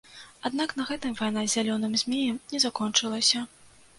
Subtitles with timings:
[0.49, 3.45] Аднак на гэтым вайна з зялёным змеем не закончылася.